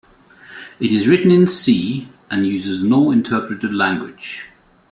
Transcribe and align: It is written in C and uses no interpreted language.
It 0.79 0.91
is 0.91 1.07
written 1.07 1.29
in 1.29 1.45
C 1.45 2.09
and 2.31 2.47
uses 2.47 2.81
no 2.81 3.11
interpreted 3.11 3.71
language. 3.71 4.49